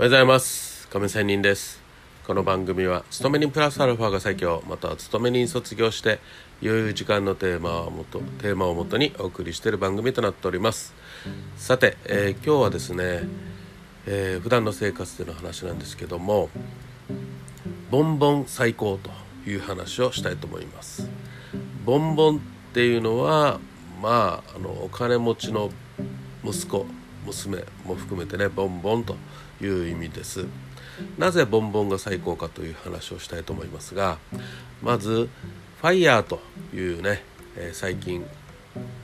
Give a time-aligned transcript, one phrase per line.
[0.00, 0.88] おはようございます。
[0.88, 1.78] 亀仙人です。
[2.26, 4.62] この番組は勤め人プラスアルファが最強。
[4.66, 6.20] または勤め人卒業して
[6.62, 10.94] 余裕時間のテーマをもとテーマをもとにお送りしている番組となっております。
[11.58, 13.28] さて、えー、今日はですね、
[14.06, 16.48] えー、普段の生活での話なんですけども
[17.90, 19.10] ボンボン最高と
[19.46, 21.10] いう話をしたいと思います。
[21.84, 22.40] ボンボンっ
[22.72, 23.60] ていうのは
[24.00, 25.70] まああのお金持ちの
[26.42, 26.86] 息子
[27.26, 29.14] 娘も含めてねボンボンと
[29.60, 30.46] いう意味です。
[31.18, 34.18] なぜボンボンが最高かという話をしたいと思いますが
[34.82, 35.30] まず
[35.80, 36.40] ファイヤーと
[36.74, 37.22] いうね、
[37.56, 38.24] えー、最近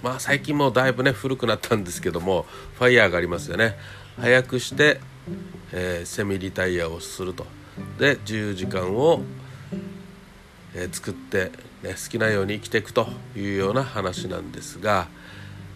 [0.03, 3.77] まあ最近もだいぶね古くなったんですけどもファイヤーがありますよね。
[4.21, 5.01] 早くして、
[5.73, 7.47] えー、セミリタイヤをすると。
[7.99, 9.21] で自由時間を、
[10.75, 11.53] えー、作って
[11.83, 15.09] ね、好きなように生きていくというような話なんですが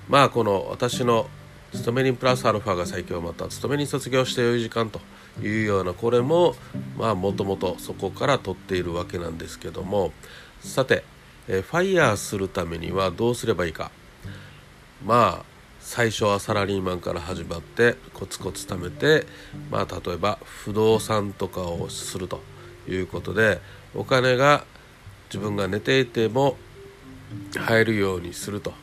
[0.09, 1.29] まあこの私の
[1.73, 5.01] 勤め人プラスアルファが最強また勤め人卒業して良い時間と
[5.43, 6.55] いうようなこれも
[6.97, 10.13] まあもともとそこから取っているわけなんですけども。
[10.61, 11.05] さて、
[11.49, 13.91] えファイヤーするためにはどうすればいいか。
[15.05, 15.45] まあ
[15.81, 19.27] 最初はサラリーマンから始まってコツコツ貯めて
[19.71, 22.43] まあ例えば不動産とかをすると
[22.87, 23.61] いうことで
[23.95, 24.65] お金が
[25.31, 26.59] 自分が寝ていても
[27.57, 28.75] 入るようにすると、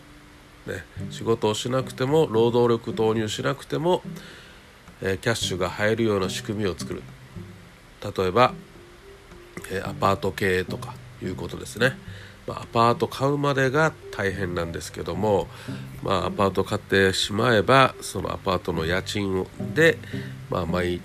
[0.67, 4.01] ね、仕事をしなくても労働力投入しなくても、
[5.01, 7.01] えー、キャッシュが入るような仕組みを作る。
[8.03, 8.53] 例えば、
[9.71, 11.97] えー、アパート経営とかいうことですね、
[12.45, 15.47] まあ、アパート買うまでが大変なんですけども、
[16.03, 19.97] まあ、アパート買ってしまえばそのアパートの家賃で、
[20.49, 21.01] まあ、毎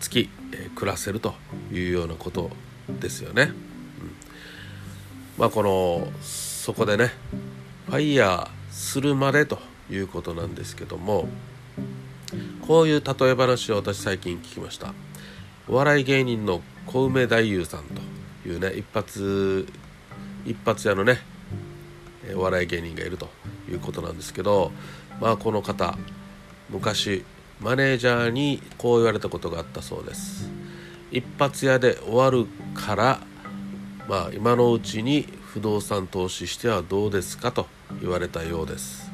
[0.00, 1.34] 月、えー、暮らせると
[1.72, 2.50] いうようなこと
[3.00, 3.42] ですよね。
[3.42, 3.50] うん。
[5.36, 7.12] まあこのそこでね
[7.86, 9.58] ファイヤーするまでと
[9.90, 11.28] いうことなんですけども
[12.66, 14.92] こういう例え話を私最近聞きました。
[15.68, 19.66] お笑い芸人の小梅太夫さんというね一発
[20.44, 21.20] 一発屋のね
[22.34, 23.28] お笑い芸人がいると
[23.70, 24.72] いうことなんですけど
[25.20, 25.96] まあこの方
[26.70, 27.24] 昔
[27.60, 30.50] マネージャーにこう言われたことがあったそうです。
[31.10, 33.20] 一発屋で終わるから
[34.08, 37.66] まあ、今のうちに不動産投資してはどうですかと
[38.00, 39.10] 言われたようです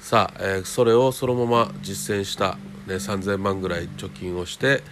[0.00, 2.58] さあ、えー、それをそのまま実践した、
[2.88, 4.82] ね、3000万ぐらい貯金をして、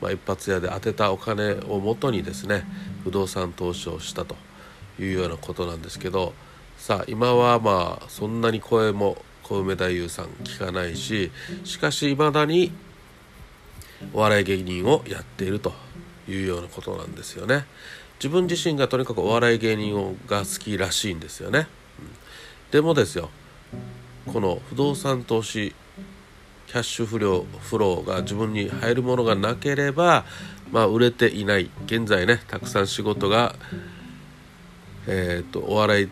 [0.00, 2.62] まあ、一発屋で当てたお金をもとにですね
[3.02, 4.36] 不動産投資をしたと
[5.00, 6.32] いうようなことなんですけど
[6.78, 11.32] さあ今はまあそんなに声も小梅太夫さん聞かないし
[11.64, 12.70] しかしいまだに
[14.14, 15.72] お笑い芸人をやっていると
[16.28, 17.64] いうようなことなんですよね。
[18.20, 22.06] 自分自身がとにかくお笑い芸人をが好きらしいんですよね、うん、
[22.70, 23.30] でもですよ
[24.30, 25.74] この不動産投資
[26.66, 30.26] キャッシュフローフローが自分に入るものがなければ、
[30.70, 33.54] まあ、売れていない現在ねたくさん仕事が、
[35.08, 36.08] えーと、お笑い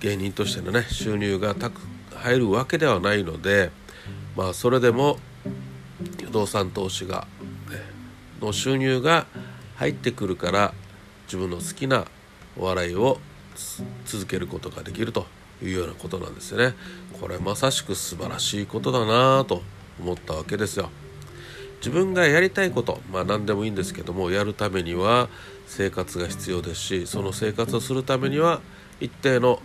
[0.00, 1.80] 芸人としてのね収入がたく
[2.16, 3.70] 入るわけではないので、
[4.34, 5.18] まあ、それでも
[6.24, 7.26] 不動産投資が、
[8.40, 9.26] の収入が
[9.76, 10.74] 入ってくるから
[11.30, 12.06] 自分の好きな
[12.58, 13.20] お笑いを
[14.04, 15.26] 続けることができると
[15.62, 16.74] いうようなことなんですよね。
[17.20, 19.62] これまさしく素晴らしいことだなと
[20.00, 20.90] 思ったわけですよ。
[21.76, 25.28] 自分がやりたいことまあ何でもいいんですけどもやるためには
[25.68, 28.60] 生活が必要ですしその生活をするためには
[29.00, 29.62] 一定の、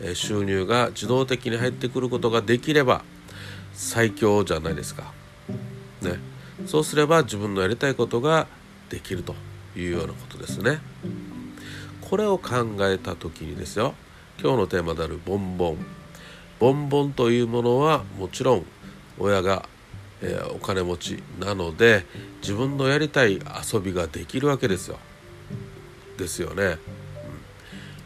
[0.00, 3.02] ね、収入が自動的に入ってくることができれば
[3.74, 5.12] 最強じゃないですか。
[6.02, 6.20] ね、
[6.66, 8.46] そうすれば自分のやりたいことが
[8.88, 9.34] できると
[9.80, 10.80] いうようなことですね。
[12.00, 13.94] これを考えた時にですよ
[14.40, 15.86] 今日のテーマであるボンボン
[16.58, 18.64] ボンボンというものはもちろん
[19.18, 19.68] 親が、
[20.22, 22.06] えー、お金持ちなので
[22.40, 23.40] 自分のやりたい
[23.72, 24.98] 遊びができるわけですよ。
[26.16, 26.64] ですよね。
[26.64, 26.78] うん、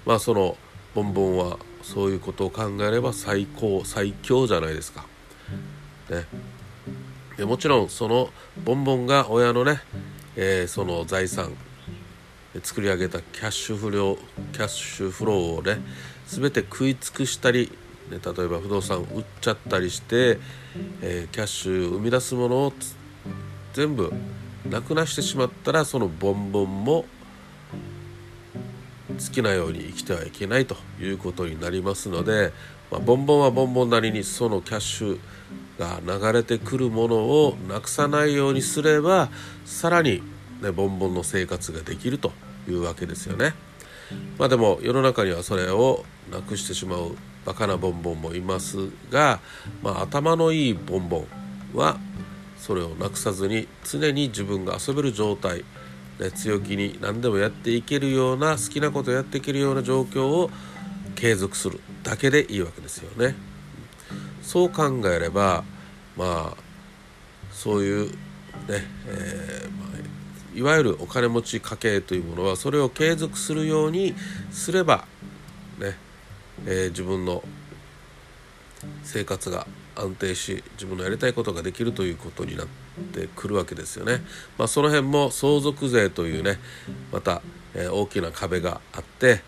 [0.04, 0.56] まあその
[0.94, 5.06] ボンボンはそういうことを考えれば最高最強じゃないですか。
[6.10, 6.26] ね、
[7.36, 8.30] でもちろんその
[8.64, 9.80] ボンボンが親のね
[10.36, 11.52] えー、その財産
[12.62, 14.16] 作り上げたキャッシュ不良
[14.52, 15.80] キャッシュフローをね
[16.26, 17.70] 全て食い尽くしたり、
[18.10, 20.38] ね、例えば不動産売っちゃったりして、
[21.00, 22.72] えー、キャッシュ生み出すものを
[23.72, 24.12] 全部
[24.68, 27.06] なくなしてしまったらそのボンボンも
[29.18, 32.52] 好きなように生きてはいけないということになりますので、
[32.90, 35.20] まあ、ボンボンはボンボンなりにそのキャッシュ
[35.78, 39.30] が流れてくるものをなくさないようにすれば
[39.64, 40.22] さらに、
[40.60, 42.32] ね、ボンボンの生活ができると
[42.68, 43.54] いうわけですよね。
[44.38, 49.40] まあでも世の中にはそれをなくしてしまうバカなボンボンもいますが、
[49.82, 51.24] まあ、頭のいいボンボ
[51.74, 51.98] ンは
[52.56, 55.64] それをなくさずに常に自分が遊べる状態
[56.18, 60.50] ね、強気に何でもやっていけるような好きなことやっていけるような状況を
[61.14, 63.34] 継続するだけでいいわけですよね。
[64.42, 65.64] そう考えれば
[66.16, 66.56] まあ
[67.52, 68.16] そういうね、
[69.06, 74.14] えー、まあ、いわゆるお金持ち家計というものはそれを継続するように
[74.50, 75.06] すれば
[75.78, 75.96] ね、
[76.66, 77.42] えー、自分の
[79.04, 82.64] 生活が安定し自分のやりたいことができるということにな
[83.00, 84.22] ってくるわけですよね。
[84.58, 86.58] まあ、その辺も相続税というね
[87.12, 87.42] また、
[87.74, 89.40] えー、大きな壁があって、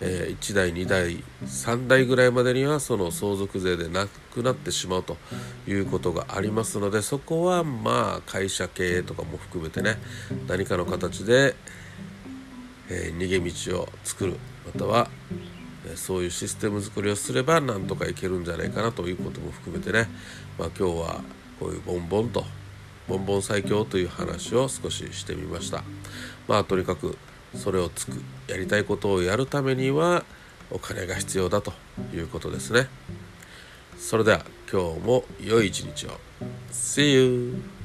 [0.00, 5.16] えー、1代2代3代ぐらいまでにはその相続税でなくなってしまうと
[5.66, 9.96] いうことがありますのでそこはまあ会社経営とかも含めてね
[10.48, 11.54] 何かの形で、
[12.88, 13.38] えー、逃げ
[13.72, 15.08] 道を作るまたは
[15.96, 20.08] そういうシステム作りをすればなんとかいけるんじゃないかなということも含めてね、
[20.58, 21.20] まあ、今日は
[21.58, 22.44] こういうボンボンと
[23.08, 25.82] ボンボン最強という話を少ししてみました。
[26.48, 27.16] まあとにかく
[27.56, 30.24] それをつくやりたいことをやるためには
[30.70, 31.72] お金が必要だと
[32.14, 32.88] いうことですね。
[33.98, 36.18] それでは今日も良い一日を。
[36.70, 37.81] See you!